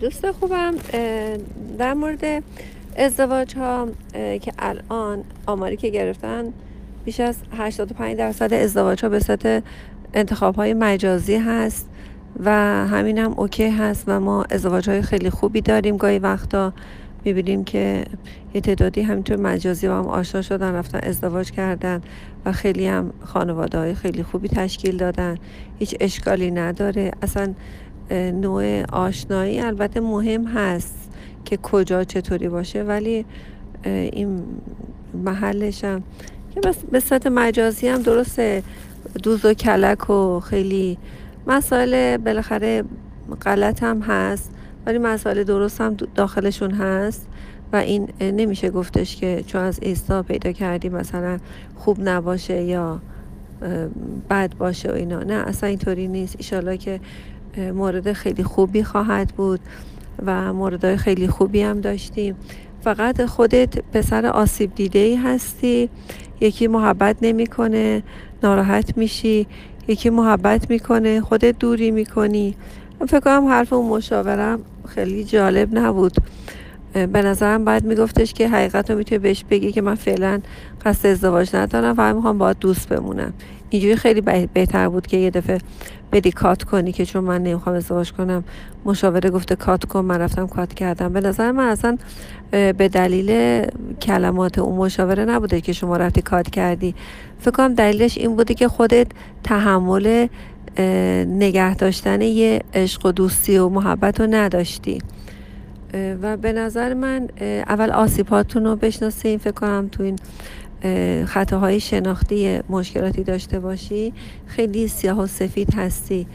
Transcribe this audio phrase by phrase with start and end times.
[0.00, 0.74] دوست خوبم
[1.78, 2.42] در مورد
[2.96, 6.52] ازدواج ها که الان آماری که گرفتن
[7.04, 9.62] بیش از 85 درصد ازدواج ها به صورت
[10.14, 11.88] انتخاب های مجازی هست
[12.44, 12.50] و
[12.86, 15.96] همین هم اوکی هست و ما ازدواج های خیلی خوبی داریم.
[15.96, 16.72] گاهی وقتا
[17.24, 18.04] می‌بینیم که
[18.54, 22.02] یه تعدادی همینطور مجازی با هم آشنا شدن رفتن ازدواج کردن
[22.44, 25.36] و خیلی هم خانواده های خیلی خوبی تشکیل دادن.
[25.78, 27.12] هیچ اشکالی نداره.
[27.22, 27.54] اصلا
[28.10, 31.10] نوع آشنایی البته مهم هست
[31.44, 33.24] که کجا چطوری باشه ولی
[33.84, 34.42] این
[35.14, 36.02] محلش هم
[36.54, 38.62] که بس به صورت مجازی هم درسته.
[39.22, 40.98] دوز و کلک و خیلی
[41.46, 42.84] مسائل بالاخره
[43.42, 44.50] غلط هم هست
[44.86, 47.28] ولی مسائل درست هم داخلشون هست
[47.72, 51.38] و این نمیشه گفتش که چون از ایستا پیدا کردی مثلا
[51.76, 53.00] خوب نباشه یا
[54.30, 55.22] بد باشه و اینا.
[55.22, 56.34] نه اصلا اینطوری نیست.
[56.38, 57.00] ایشالا که
[57.58, 59.60] مورد خیلی خوبی خواهد بود
[60.26, 62.36] و موردهای خیلی خوبی هم داشتیم.
[62.80, 65.90] فقط خودت پسر آسیب دیده ای هستی.
[66.40, 68.02] یکی محبت نمی‌کنه
[68.42, 69.46] ناراحت میشی.
[69.88, 72.54] یکی محبت می‌کنه خودت دوری می‌کنی.
[73.08, 76.12] فکر کنم حرف اون مشاورم خیلی جالب نبود.
[76.92, 80.40] به نظرم باید میگفتش که حقیقت رو می‌تونی بهش بگی که من فعلا
[80.84, 83.32] قصد ازدواج ندارم و می‌خوام باید دوست بمونم.
[83.70, 84.20] اینجوری خیلی
[84.54, 85.58] بهتر بود که یه دفعه
[86.12, 88.44] بدی کات کنی که چون من نمی‌خوام ازدواج کنم
[88.84, 91.12] مشاوره گفته کات کن من رفتم کات کردم.
[91.12, 91.98] به نظر من اصلا
[92.50, 93.62] به دلیل
[94.02, 96.94] کلمات اون مشاوره نبوده که شما رفتی کات کردی.
[97.38, 99.06] فکر کنم دلیلش این بوده که خودت
[99.44, 100.26] تحمل
[101.28, 104.98] نگه داشتن یه عشق و دوستی و محبت رو نداشتی.
[105.94, 110.16] و به نظر من اول آسیباتون رو بشناسین فکر کنم تو این
[111.26, 114.12] خطاهای شناختی مشکلاتی داشته باشی.
[114.46, 116.26] خیلی سیاه و سفید هستی.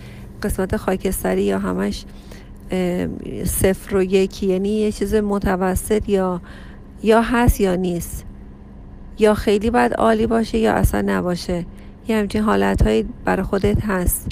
[0.43, 2.05] قسمت خاکستری یا همش
[3.45, 6.41] صفر و یکی یعنی یه چیز متوسط یا
[7.03, 8.25] یا هست یا نیست.
[9.19, 11.65] یا خیلی باید عالی باشه یا اصلا نباشه.
[12.07, 14.27] یه همچین حالت برای خودت هست.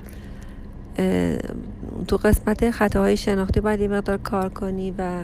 [2.07, 5.23] تو قسمت خطاهای شناختی باید یه مقدار کار کنی و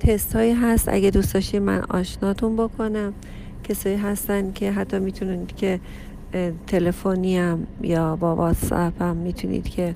[0.00, 0.88] تست هایی هست.
[0.88, 3.12] اگه دوست داشتی من آشناتون بکنم.
[3.64, 5.80] کسایی هستن که حتی می‌تونید که
[6.66, 9.94] تلفنی هم یا با واتساپ هم می‌تونید که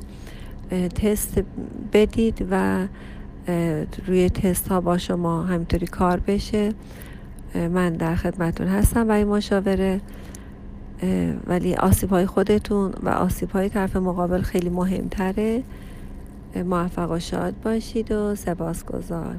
[0.94, 1.42] تست
[1.92, 2.86] بدید و
[4.06, 6.72] روی تست ها با شما همینطوری کار بشه.
[7.54, 10.00] من در خدمتون هستم برای مشاوره.
[11.46, 15.62] ولی آسیب های خودتون و آسیب های طرف مقابل خیلی مهمتره.
[16.64, 19.36] موفق و شاد باشید و سپاسگزار.